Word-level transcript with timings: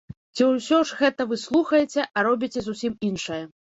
Ці 0.37 0.47
ўсё 0.53 0.79
ж 0.93 0.97
гэта 1.03 1.29
вы 1.35 1.39
слухаеце, 1.45 2.09
а 2.17 2.29
робіце 2.33 2.59
зусім 2.73 3.01
іншае. 3.13 3.43